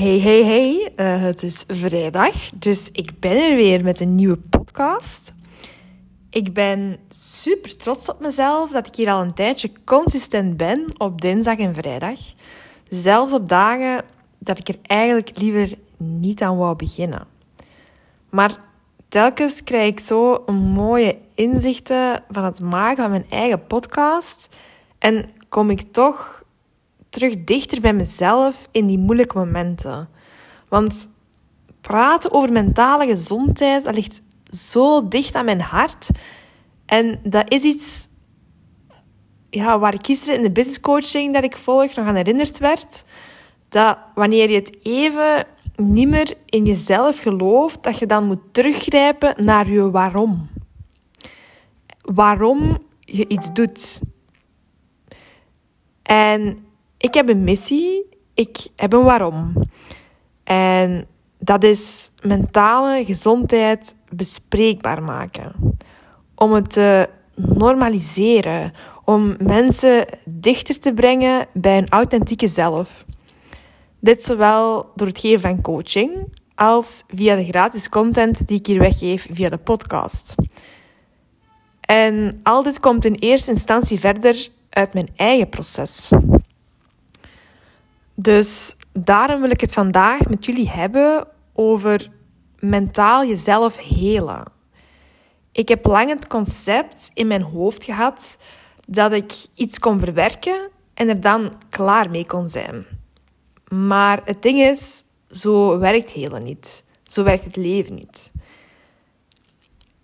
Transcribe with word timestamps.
Hey, 0.00 0.20
hey, 0.20 0.44
hey. 0.44 0.92
Uh, 0.96 1.22
het 1.22 1.42
is 1.42 1.64
vrijdag, 1.66 2.50
dus 2.50 2.88
ik 2.92 3.10
ben 3.18 3.36
er 3.36 3.56
weer 3.56 3.84
met 3.84 4.00
een 4.00 4.14
nieuwe 4.14 4.36
podcast. 4.36 5.34
Ik 6.30 6.52
ben 6.52 6.96
super 7.08 7.76
trots 7.76 8.10
op 8.10 8.20
mezelf 8.20 8.70
dat 8.70 8.86
ik 8.86 8.94
hier 8.94 9.10
al 9.10 9.22
een 9.22 9.34
tijdje 9.34 9.72
consistent 9.84 10.56
ben 10.56 10.84
op 10.96 11.20
dinsdag 11.20 11.58
en 11.58 11.74
vrijdag. 11.74 12.18
Zelfs 12.88 13.32
op 13.32 13.48
dagen 13.48 14.04
dat 14.38 14.58
ik 14.58 14.68
er 14.68 14.76
eigenlijk 14.82 15.38
liever 15.38 15.72
niet 15.96 16.42
aan 16.42 16.56
wou 16.56 16.76
beginnen. 16.76 17.26
Maar 18.30 18.58
telkens 19.08 19.64
krijg 19.64 19.90
ik 19.90 20.00
zo 20.00 20.44
mooie 20.74 21.16
inzichten 21.34 22.22
van 22.30 22.44
het 22.44 22.60
maken 22.60 23.02
van 23.02 23.10
mijn 23.10 23.26
eigen 23.30 23.66
podcast. 23.66 24.56
En 24.98 25.28
kom 25.48 25.70
ik 25.70 25.80
toch 25.92 26.44
terug 27.10 27.44
dichter 27.44 27.80
bij 27.80 27.92
mezelf 27.92 28.68
in 28.70 28.86
die 28.86 28.98
moeilijke 28.98 29.38
momenten. 29.38 30.08
Want 30.68 31.08
praten 31.80 32.32
over 32.32 32.52
mentale 32.52 33.06
gezondheid, 33.06 33.84
dat 33.84 33.94
ligt 33.94 34.22
zo 34.44 35.08
dicht 35.08 35.34
aan 35.34 35.44
mijn 35.44 35.60
hart. 35.60 36.08
En 36.86 37.20
dat 37.22 37.52
is 37.52 37.62
iets 37.62 38.08
ja, 39.50 39.78
waar 39.78 39.94
ik 39.94 40.06
gisteren 40.06 40.36
in 40.36 40.42
de 40.42 40.50
business 40.50 40.80
coaching 40.80 41.34
dat 41.34 41.44
ik 41.44 41.56
volg 41.56 41.94
nog 41.94 42.06
aan 42.06 42.14
herinnerd 42.14 42.58
werd. 42.58 43.04
Dat 43.68 43.98
wanneer 44.14 44.50
je 44.50 44.56
het 44.56 44.76
even 44.82 45.46
niet 45.76 46.08
meer 46.08 46.34
in 46.46 46.64
jezelf 46.64 47.18
gelooft, 47.18 47.82
dat 47.82 47.98
je 47.98 48.06
dan 48.06 48.26
moet 48.26 48.40
teruggrijpen 48.52 49.44
naar 49.44 49.70
je 49.70 49.90
waarom. 49.90 50.48
Waarom 52.00 52.78
je 53.00 53.28
iets 53.28 53.52
doet. 53.52 54.00
En 56.02 56.58
ik 57.00 57.14
heb 57.14 57.28
een 57.28 57.44
missie, 57.44 58.06
ik 58.34 58.66
heb 58.76 58.92
een 58.92 59.02
waarom. 59.02 59.52
En 60.44 61.06
dat 61.38 61.64
is 61.64 62.10
mentale 62.22 63.04
gezondheid 63.04 63.94
bespreekbaar 64.08 65.02
maken. 65.02 65.52
Om 66.34 66.52
het 66.52 66.70
te 66.70 67.08
normaliseren, 67.34 68.72
om 69.04 69.36
mensen 69.38 70.06
dichter 70.24 70.78
te 70.78 70.92
brengen 70.92 71.46
bij 71.52 71.74
hun 71.74 71.88
authentieke 71.88 72.48
zelf. 72.48 73.04
Dit 74.00 74.24
zowel 74.24 74.90
door 74.94 75.06
het 75.06 75.18
geven 75.18 75.40
van 75.40 75.60
coaching 75.60 76.38
als 76.54 77.04
via 77.14 77.36
de 77.36 77.44
gratis 77.44 77.88
content 77.88 78.46
die 78.46 78.58
ik 78.58 78.66
hier 78.66 78.78
weggeef 78.78 79.26
via 79.30 79.48
de 79.48 79.58
podcast. 79.58 80.34
En 81.80 82.40
al 82.42 82.62
dit 82.62 82.80
komt 82.80 83.04
in 83.04 83.14
eerste 83.14 83.50
instantie 83.50 84.00
verder 84.00 84.48
uit 84.70 84.94
mijn 84.94 85.08
eigen 85.16 85.48
proces. 85.48 86.10
Dus 88.22 88.76
daarom 88.92 89.40
wil 89.40 89.50
ik 89.50 89.60
het 89.60 89.72
vandaag 89.72 90.28
met 90.28 90.44
jullie 90.44 90.68
hebben 90.68 91.26
over 91.52 92.10
mentaal 92.58 93.26
jezelf 93.26 93.76
helen. 93.76 94.44
Ik 95.52 95.68
heb 95.68 95.86
lang 95.86 96.08
het 96.08 96.26
concept 96.26 97.10
in 97.14 97.26
mijn 97.26 97.42
hoofd 97.42 97.84
gehad 97.84 98.38
dat 98.86 99.12
ik 99.12 99.32
iets 99.54 99.78
kon 99.78 100.00
verwerken 100.00 100.68
en 100.94 101.08
er 101.08 101.20
dan 101.20 101.52
klaar 101.68 102.10
mee 102.10 102.26
kon 102.26 102.48
zijn. 102.48 102.86
Maar 103.68 104.20
het 104.24 104.42
ding 104.42 104.58
is, 104.58 105.04
zo 105.28 105.78
werkt 105.78 106.10
helen 106.10 106.44
niet. 106.44 106.84
Zo 107.02 107.22
werkt 107.22 107.44
het 107.44 107.56
leven 107.56 107.94
niet. 107.94 108.32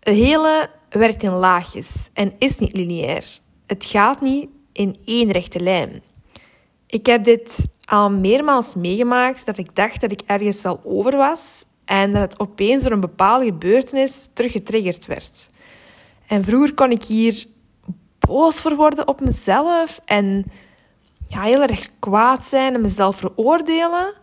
Het 0.00 0.68
werkt 0.88 1.22
in 1.22 1.32
laagjes 1.32 2.08
en 2.12 2.32
is 2.38 2.58
niet 2.58 2.76
lineair. 2.76 3.38
Het 3.66 3.84
gaat 3.84 4.20
niet 4.20 4.48
in 4.72 4.96
één 5.04 5.30
rechte 5.30 5.60
lijn. 5.60 6.02
Ik 6.86 7.06
heb 7.06 7.24
dit 7.24 7.68
al 7.88 8.10
meermaals 8.10 8.74
meegemaakt 8.74 9.46
dat 9.46 9.58
ik 9.58 9.74
dacht 9.74 10.00
dat 10.00 10.12
ik 10.12 10.20
ergens 10.26 10.62
wel 10.62 10.80
over 10.84 11.16
was 11.16 11.64
en 11.84 12.12
dat 12.12 12.22
het 12.22 12.40
opeens 12.40 12.82
door 12.82 12.92
een 12.92 13.00
bepaalde 13.00 13.44
gebeurtenis 13.44 14.30
teruggetriggerd 14.34 15.06
werd. 15.06 15.50
En 16.26 16.44
vroeger 16.44 16.74
kon 16.74 16.90
ik 16.90 17.02
hier 17.02 17.44
boos 18.18 18.60
voor 18.60 18.76
worden 18.76 19.08
op 19.08 19.20
mezelf 19.20 20.00
en 20.04 20.44
ja, 21.26 21.42
heel 21.42 21.62
erg 21.62 21.88
kwaad 21.98 22.44
zijn 22.44 22.74
en 22.74 22.80
mezelf 22.80 23.16
veroordelen. 23.16 24.14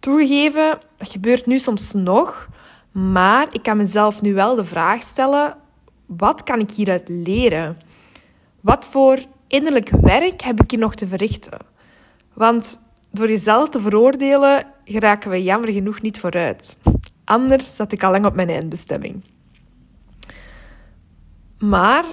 Toegegeven, 0.00 0.78
dat 0.96 1.10
gebeurt 1.10 1.46
nu 1.46 1.58
soms 1.58 1.92
nog, 1.92 2.48
maar 2.92 3.46
ik 3.52 3.62
kan 3.62 3.76
mezelf 3.76 4.22
nu 4.22 4.34
wel 4.34 4.54
de 4.54 4.64
vraag 4.64 5.02
stellen: 5.02 5.56
wat 6.06 6.42
kan 6.42 6.60
ik 6.60 6.70
hieruit 6.70 7.08
leren? 7.08 7.78
Wat 8.60 8.84
voor 8.84 9.18
innerlijk 9.46 9.90
werk 9.90 10.42
heb 10.42 10.60
ik 10.60 10.70
hier 10.70 10.80
nog 10.80 10.94
te 10.94 11.08
verrichten? 11.08 11.74
Want 12.36 12.80
door 13.10 13.28
jezelf 13.28 13.68
te 13.68 13.80
veroordelen, 13.80 14.64
geraken 14.84 15.30
we 15.30 15.42
jammer 15.42 15.72
genoeg 15.72 16.02
niet 16.02 16.20
vooruit. 16.20 16.76
Anders 17.24 17.76
zat 17.76 17.92
ik 17.92 18.02
al 18.02 18.10
lang 18.10 18.26
op 18.26 18.34
mijn 18.34 18.48
eindbestemming. 18.48 19.24
Maar 21.58 22.04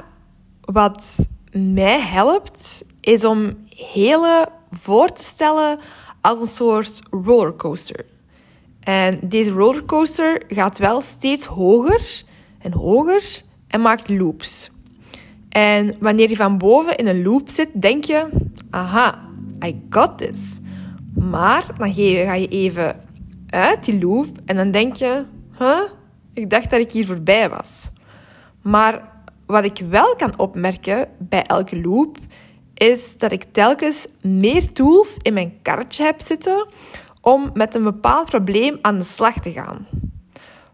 wat 0.61 1.29
mij 1.51 2.01
helpt, 2.01 2.83
is 2.99 3.25
om 3.25 3.57
hele 3.69 4.49
voor 4.71 5.11
te 5.11 5.23
stellen 5.23 5.79
als 6.21 6.41
een 6.41 6.47
soort 6.47 7.01
rollercoaster. 7.11 8.05
En 8.79 9.19
deze 9.23 9.51
rollercoaster 9.51 10.41
gaat 10.47 10.77
wel 10.77 11.01
steeds 11.01 11.45
hoger 11.45 12.23
en 12.59 12.73
hoger 12.73 13.41
en 13.67 13.81
maakt 13.81 14.09
loops. 14.09 14.71
En 15.49 15.95
wanneer 15.99 16.29
je 16.29 16.35
van 16.35 16.57
boven 16.57 16.97
in 16.97 17.07
een 17.07 17.23
loop 17.23 17.49
zit, 17.49 17.81
denk 17.81 18.03
je: 18.03 18.29
aha, 18.69 19.22
I 19.65 19.81
got 19.89 20.17
this. 20.17 20.59
Maar 21.13 21.65
dan 21.77 21.93
ga 21.93 22.33
je 22.33 22.47
even 22.47 23.01
uit 23.49 23.85
die 23.85 24.05
loop 24.05 24.27
en 24.45 24.55
dan 24.55 24.71
denk 24.71 24.95
je: 24.95 25.25
huh? 25.57 25.81
Ik 26.33 26.49
dacht 26.49 26.69
dat 26.69 26.79
ik 26.79 26.91
hier 26.91 27.05
voorbij 27.05 27.49
was. 27.49 27.91
Maar 28.61 29.11
wat 29.45 29.63
ik 29.63 29.81
wel 29.89 30.15
kan 30.15 30.39
opmerken 30.39 31.07
bij 31.19 31.43
elke 31.43 31.81
loop, 31.81 32.17
is 32.73 33.17
dat 33.17 33.31
ik 33.31 33.45
telkens 33.51 34.07
meer 34.21 34.71
tools 34.71 35.17
in 35.21 35.33
mijn 35.33 35.53
karretje 35.61 36.03
heb 36.03 36.21
zitten 36.21 36.67
om 37.21 37.49
met 37.53 37.75
een 37.75 37.83
bepaald 37.83 38.29
probleem 38.29 38.77
aan 38.81 38.97
de 38.97 39.03
slag 39.03 39.39
te 39.39 39.51
gaan. 39.51 39.87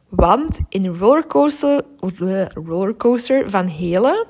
Want 0.09 0.59
in 0.69 0.85
een 0.85 0.97
rollercoaster, 0.97 1.81
rollercoaster 2.65 3.49
van 3.49 3.67
helen 3.67 4.27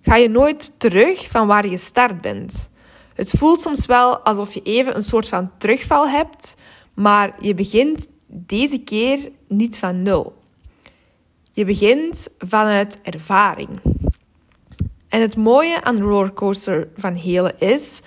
ga 0.00 0.16
je 0.16 0.28
nooit 0.28 0.80
terug 0.80 1.30
van 1.30 1.46
waar 1.46 1.64
je 1.64 1.70
gestart 1.70 2.20
bent. 2.20 2.70
Het 3.18 3.30
voelt 3.30 3.60
soms 3.60 3.86
wel 3.86 4.18
alsof 4.18 4.54
je 4.54 4.62
even 4.62 4.96
een 4.96 5.02
soort 5.02 5.28
van 5.28 5.50
terugval 5.58 6.08
hebt, 6.08 6.56
maar 6.94 7.34
je 7.40 7.54
begint 7.54 8.08
deze 8.26 8.78
keer 8.78 9.30
niet 9.48 9.78
van 9.78 10.02
nul. 10.02 10.36
Je 11.52 11.64
begint 11.64 12.28
vanuit 12.38 13.00
ervaring. 13.02 13.68
En 15.08 15.20
het 15.20 15.36
mooie 15.36 15.84
aan 15.84 15.94
de 15.94 16.02
rollercoaster 16.02 16.88
van 16.96 17.14
Helen 17.14 17.60
is 17.60 18.00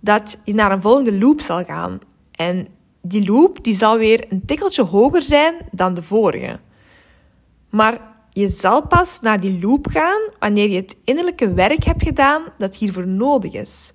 dat 0.00 0.40
je 0.44 0.54
naar 0.54 0.72
een 0.72 0.80
volgende 0.80 1.18
loop 1.18 1.40
zal 1.40 1.64
gaan. 1.64 2.00
En 2.30 2.68
die 3.02 3.26
loop 3.26 3.64
die 3.64 3.74
zal 3.74 3.98
weer 3.98 4.24
een 4.28 4.44
tikkeltje 4.44 4.82
hoger 4.82 5.22
zijn 5.22 5.54
dan 5.70 5.94
de 5.94 6.02
vorige. 6.02 6.58
Maar 7.70 8.00
je 8.30 8.48
zal 8.48 8.86
pas 8.86 9.20
naar 9.20 9.40
die 9.40 9.58
loop 9.60 9.86
gaan 9.90 10.20
wanneer 10.38 10.70
je 10.70 10.76
het 10.76 10.96
innerlijke 11.04 11.52
werk 11.52 11.84
hebt 11.84 12.02
gedaan 12.02 12.42
dat 12.58 12.76
hiervoor 12.76 13.06
nodig 13.06 13.52
is. 13.52 13.90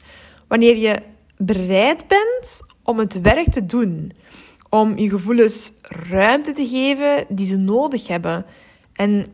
Wanneer 0.48 0.78
je 0.78 1.02
bereid 1.38 2.08
bent 2.08 2.62
om 2.84 3.00
het 3.00 3.22
werk 3.22 3.52
te 3.52 3.66
doen, 3.66 4.12
om 4.70 4.98
je 4.98 5.10
gevoelens 5.10 5.74
ruimte 5.82 6.52
te 6.52 6.68
geven 6.68 7.26
die 7.30 7.46
ze 7.46 7.58
nodig 7.58 8.08
hebben. 8.08 8.46
En 8.94 9.26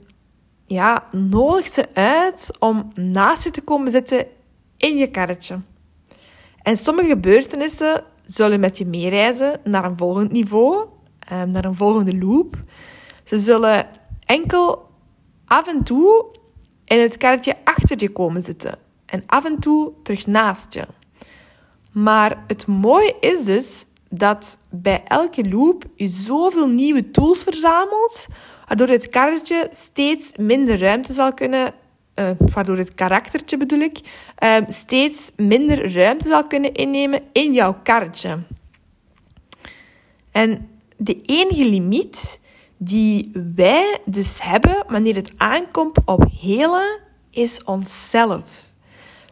ja, 0.65 1.07
nodig 1.11 1.67
ze 1.67 1.85
uit 1.93 2.57
om 2.59 2.87
naast 2.93 3.43
je 3.43 3.51
te 3.51 3.61
komen 3.61 3.91
zitten 3.91 4.25
in 4.77 4.97
je 4.97 5.07
karretje. 5.07 5.59
En 6.61 6.77
sommige 6.77 7.07
gebeurtenissen 7.07 8.03
zullen 8.25 8.59
met 8.59 8.77
je 8.77 8.85
meereizen 8.85 9.59
naar 9.63 9.85
een 9.85 9.97
volgend 9.97 10.31
niveau, 10.31 10.87
ehm, 11.19 11.51
naar 11.51 11.65
een 11.65 11.75
volgende 11.75 12.17
loop. 12.17 12.57
Ze 13.23 13.39
zullen 13.39 13.87
enkel 14.25 14.89
af 15.45 15.67
en 15.67 15.83
toe 15.83 16.25
in 16.85 16.99
het 16.99 17.17
karretje 17.17 17.55
achter 17.63 17.99
je 17.99 18.09
komen 18.09 18.41
zitten 18.41 18.77
en 19.05 19.23
af 19.25 19.45
en 19.45 19.59
toe 19.59 19.91
terug 20.03 20.27
naast 20.27 20.73
je. 20.73 20.87
Maar 21.91 22.43
het 22.47 22.67
mooie 22.67 23.15
is 23.19 23.43
dus 23.43 23.85
dat 24.09 24.57
bij 24.69 25.03
elke 25.07 25.49
loop 25.49 25.83
je 25.95 26.07
zoveel 26.07 26.67
nieuwe 26.67 27.11
tools 27.11 27.43
verzamelt, 27.43 28.27
waardoor 28.67 28.87
het 28.87 29.09
karretje 29.09 29.67
steeds 29.71 30.31
minder 30.37 30.79
ruimte 30.79 31.13
zal 31.13 31.33
kunnen, 31.33 31.73
uh, 32.15 32.29
waardoor 32.53 32.77
het 32.77 32.93
karaktertje 32.93 33.57
bedoel 33.57 33.79
ik, 33.79 33.99
uh, 34.43 34.55
steeds 34.67 35.31
minder 35.35 35.93
ruimte 35.93 36.27
zal 36.27 36.47
kunnen 36.47 36.73
innemen 36.73 37.21
in 37.31 37.53
jouw 37.53 37.75
karretje. 37.83 38.37
En 40.31 40.69
de 40.97 41.21
enige 41.21 41.69
limiet 41.69 42.39
die 42.77 43.31
wij 43.55 43.99
dus 44.05 44.41
hebben 44.41 44.83
wanneer 44.87 45.15
het 45.15 45.33
aankomt 45.37 45.97
op 46.05 46.25
helen, 46.41 46.99
is 47.31 47.63
onszelf. 47.63 48.68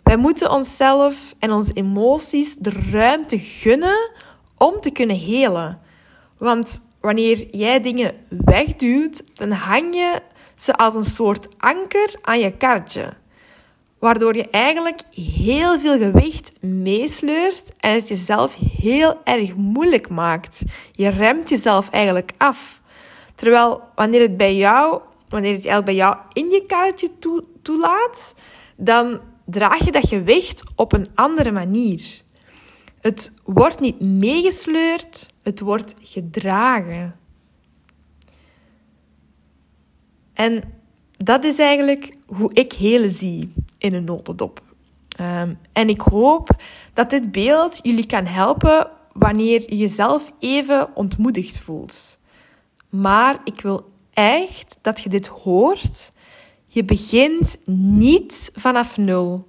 Wij 0.07 0.17
moeten 0.17 0.51
onszelf 0.51 1.35
en 1.39 1.51
onze 1.51 1.73
emoties 1.73 2.55
de 2.55 2.71
ruimte 2.91 3.39
gunnen 3.39 4.09
om 4.57 4.77
te 4.77 4.91
kunnen 4.91 5.15
helen. 5.15 5.79
Want 6.37 6.81
wanneer 6.99 7.55
jij 7.55 7.81
dingen 7.81 8.15
wegduwt, 8.29 9.23
dan 9.33 9.51
hang 9.51 9.95
je 9.95 10.21
ze 10.55 10.75
als 10.75 10.95
een 10.95 11.05
soort 11.05 11.47
anker 11.57 12.15
aan 12.21 12.39
je 12.39 12.51
karretje. 12.51 13.13
Waardoor 13.99 14.35
je 14.35 14.49
eigenlijk 14.49 15.01
heel 15.11 15.79
veel 15.79 15.97
gewicht 15.97 16.51
meesleurt 16.61 17.71
en 17.79 17.93
het 17.93 18.07
jezelf 18.07 18.57
heel 18.81 19.21
erg 19.23 19.55
moeilijk 19.55 20.09
maakt. 20.09 20.63
Je 20.91 21.09
remt 21.09 21.49
jezelf 21.49 21.89
eigenlijk 21.89 22.31
af. 22.37 22.81
Terwijl 23.35 23.81
wanneer 23.95 24.21
het 24.21 24.37
bij 24.37 24.55
jou, 24.55 25.01
wanneer 25.29 25.53
het 25.53 25.65
eigenlijk 25.65 25.85
bij 25.85 25.95
jou 25.95 26.15
in 26.33 26.49
je 26.49 26.65
karretje 26.65 27.09
toelaat, 27.61 28.35
dan 28.75 29.19
draag 29.47 29.85
je 29.85 29.91
dat 29.91 30.07
gewicht 30.07 30.63
op 30.75 30.93
een 30.93 31.07
andere 31.15 31.51
manier. 31.51 32.21
Het 32.99 33.33
wordt 33.43 33.79
niet 33.79 33.99
meegesleurd, 33.99 35.29
het 35.43 35.59
wordt 35.59 35.93
gedragen. 36.01 37.19
En 40.33 40.63
dat 41.17 41.43
is 41.43 41.59
eigenlijk 41.59 42.17
hoe 42.25 42.53
ik 42.53 42.73
hele 42.73 43.09
zie 43.09 43.53
in 43.77 43.93
een 43.93 44.03
notendop. 44.03 44.61
Ehm, 45.09 45.53
en 45.73 45.89
ik 45.89 46.01
hoop 46.01 46.49
dat 46.93 47.09
dit 47.09 47.31
beeld 47.31 47.79
jullie 47.81 48.05
kan 48.05 48.25
helpen 48.25 48.87
wanneer 49.13 49.61
je 49.69 49.77
jezelf 49.77 50.31
even 50.39 50.95
ontmoedigd 50.95 51.57
voelt. 51.57 52.19
Maar 52.89 53.39
ik 53.43 53.61
wil 53.61 53.91
echt 54.13 54.77
dat 54.81 54.99
je 54.99 55.09
dit 55.09 55.27
hoort. 55.27 56.09
Je 56.77 56.85
begint 56.85 57.57
niet 57.65 58.51
vanaf 58.53 58.97
nul. 58.97 59.47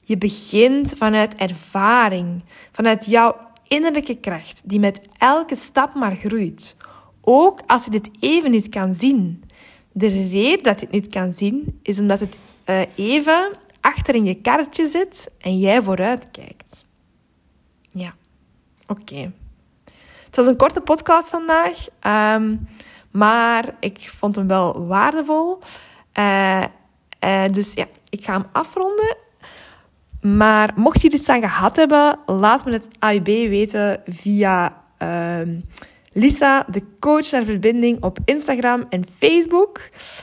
Je 0.00 0.18
begint 0.18 0.94
vanuit 0.96 1.34
ervaring, 1.34 2.44
vanuit 2.72 3.06
jouw 3.06 3.36
innerlijke 3.68 4.16
kracht, 4.16 4.60
die 4.64 4.80
met 4.80 5.00
elke 5.18 5.56
stap 5.56 5.94
maar 5.94 6.14
groeit. 6.14 6.76
Ook 7.20 7.60
als 7.66 7.84
je 7.84 7.90
dit 7.90 8.10
even 8.20 8.50
niet 8.50 8.68
kan 8.68 8.94
zien. 8.94 9.44
De 9.92 10.06
reden 10.06 10.62
dat 10.62 10.80
je 10.80 10.86
het 10.86 10.94
niet 10.94 11.08
kan 11.08 11.32
zien, 11.32 11.80
is 11.82 11.98
omdat 11.98 12.20
het 12.20 12.38
uh, 12.66 12.80
even 12.94 13.50
achter 13.80 14.14
in 14.14 14.24
je 14.24 14.34
karretje 14.34 14.86
zit 14.86 15.30
en 15.38 15.58
jij 15.58 15.82
vooruit 15.82 16.30
kijkt. 16.30 16.84
Ja, 17.88 18.14
oké. 18.86 19.32
Het 20.24 20.36
was 20.36 20.46
een 20.46 20.56
korte 20.56 20.80
podcast 20.80 21.28
vandaag, 21.28 21.86
um, 22.36 22.68
maar 23.10 23.76
ik 23.80 24.10
vond 24.10 24.36
hem 24.36 24.46
wel 24.46 24.86
waardevol. 24.86 25.58
Uh, 26.18 26.64
uh, 27.24 27.44
dus 27.50 27.72
ja, 27.72 27.84
ik 28.10 28.24
ga 28.24 28.32
hem 28.32 28.46
afronden. 28.52 29.16
Maar 30.20 30.72
mocht 30.76 31.02
je 31.02 31.10
iets 31.10 31.28
aan 31.28 31.40
gehad 31.40 31.76
hebben, 31.76 32.18
laat 32.26 32.64
me 32.64 32.72
het 32.72 32.88
AUB 32.98 33.26
weten 33.26 34.02
via 34.06 34.82
uh, 35.02 35.40
Lisa, 36.12 36.66
de 36.70 36.82
coach 37.00 37.30
naar 37.30 37.44
verbinding 37.44 38.02
op 38.02 38.18
Instagram 38.24 38.86
en 38.90 39.04
Facebook. 39.18 39.80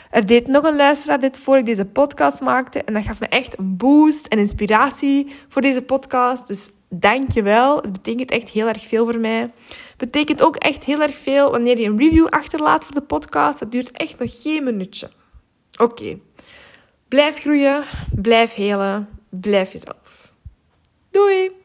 Er 0.10 0.26
deed 0.26 0.48
nog 0.48 0.64
een 0.64 0.76
luisteraar 0.76 1.20
dit 1.20 1.38
voor 1.38 1.58
ik 1.58 1.66
deze 1.66 1.86
podcast 1.86 2.42
maakte. 2.42 2.84
En 2.84 2.94
dat 2.94 3.04
gaf 3.04 3.20
me 3.20 3.28
echt 3.28 3.60
een 3.60 3.78
boost 3.78 4.28
en 4.28 4.40
inspiratie 4.40 5.28
voor 5.48 5.62
deze 5.62 5.82
podcast. 5.82 6.48
Dus 6.48 6.72
dank 6.90 7.32
je 7.32 7.44
wel. 7.44 7.76
Het 7.76 7.92
betekent 7.92 8.32
echt 8.32 8.50
heel 8.50 8.68
erg 8.68 8.88
veel 8.88 9.06
voor 9.06 9.20
mij. 9.20 9.40
Het 9.40 9.98
betekent 9.98 10.44
ook 10.44 10.56
echt 10.56 10.84
heel 10.84 11.02
erg 11.02 11.16
veel 11.16 11.52
wanneer 11.52 11.80
je 11.80 11.88
een 11.88 11.98
review 11.98 12.28
achterlaat 12.28 12.84
voor 12.84 12.94
de 12.94 13.02
podcast. 13.02 13.60
Dat 13.60 13.72
duurt 13.72 13.92
echt 13.92 14.20
nog 14.20 14.42
geen 14.42 14.64
minuutje. 14.64 15.10
Oké. 15.80 16.20
Blijf 17.08 17.40
groeien, 17.40 17.84
blijf 18.16 18.54
helen, 18.54 19.10
blijf 19.30 19.72
jezelf. 19.72 20.32
Doei! 21.12 21.63